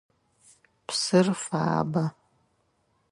[0.87, 2.03] Псыр фабэ.